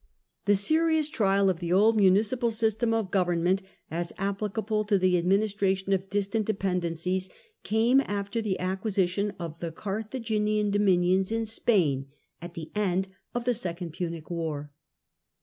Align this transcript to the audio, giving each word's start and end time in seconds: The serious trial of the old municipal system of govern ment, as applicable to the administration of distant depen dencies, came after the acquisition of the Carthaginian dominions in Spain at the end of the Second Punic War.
The 0.45 0.55
serious 0.55 1.09
trial 1.09 1.47
of 1.47 1.59
the 1.59 1.71
old 1.71 1.95
municipal 1.95 2.49
system 2.49 2.91
of 2.91 3.11
govern 3.11 3.43
ment, 3.43 3.61
as 3.91 4.11
applicable 4.17 4.83
to 4.85 4.97
the 4.97 5.15
administration 5.15 5.93
of 5.93 6.09
distant 6.09 6.47
depen 6.47 6.81
dencies, 6.81 7.29
came 7.61 8.01
after 8.07 8.41
the 8.41 8.59
acquisition 8.59 9.31
of 9.37 9.59
the 9.59 9.71
Carthaginian 9.71 10.71
dominions 10.71 11.31
in 11.31 11.45
Spain 11.45 12.07
at 12.41 12.55
the 12.55 12.71
end 12.73 13.09
of 13.35 13.45
the 13.45 13.53
Second 13.53 13.91
Punic 13.93 14.31
War. 14.31 14.71